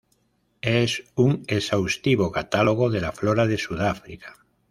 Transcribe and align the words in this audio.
Es 0.63 1.03
un 1.13 1.43
exhaustivo 1.47 2.31
catálogo 2.31 2.89
de 2.89 3.01
la 3.01 3.11
flora 3.11 3.45
de 3.45 3.59
Sudáfrica. 3.59 4.35